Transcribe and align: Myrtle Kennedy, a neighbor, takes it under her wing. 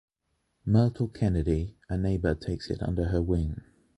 Myrtle 0.65 1.07
Kennedy, 1.09 1.77
a 1.87 1.95
neighbor, 1.95 2.33
takes 2.33 2.71
it 2.71 2.81
under 2.81 3.09
her 3.09 3.21
wing. 3.21 3.61